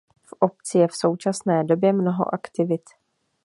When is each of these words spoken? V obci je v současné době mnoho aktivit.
V 0.23 0.33
obci 0.39 0.77
je 0.77 0.87
v 0.87 0.95
současné 0.95 1.63
době 1.63 1.93
mnoho 1.93 2.33
aktivit. 2.33 2.81